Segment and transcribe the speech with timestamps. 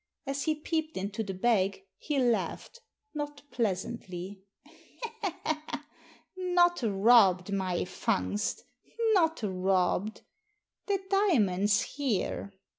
[0.25, 2.81] As he peeped into the bag he laughed,
[3.13, 4.41] not pleasantly.
[6.35, 8.63] "Not robbed, my Fungst—
[9.13, 10.21] not robbed.
[10.87, 12.51] The diamond's here."